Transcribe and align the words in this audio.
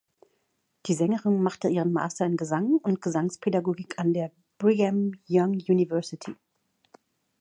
Die 0.87 0.95
Sängerin 0.95 1.43
machte 1.43 1.67
ihren 1.69 1.93
Master 1.93 2.25
in 2.25 2.35
Gesang 2.35 2.77
und 2.81 3.03
Gesangspädagogik 3.03 3.99
an 3.99 4.15
der 4.15 4.31
Brigham 4.57 5.11
Young 5.27 5.51
University. 5.67 6.35